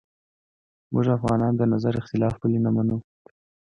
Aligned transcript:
موږ 0.93 1.05
افغانان 1.17 1.53
د 1.57 1.61
نظر 1.73 1.93
اختلاف 2.01 2.35
ولې 2.41 2.59
نه 2.65 2.71
منو 2.75 2.97